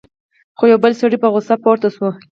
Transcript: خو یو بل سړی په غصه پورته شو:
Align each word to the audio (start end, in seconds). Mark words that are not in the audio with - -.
خو 0.57 0.63
یو 0.71 0.79
بل 0.83 0.93
سړی 1.01 1.17
په 1.23 1.27
غصه 1.33 1.55
پورته 1.63 1.87
شو: 1.95 2.07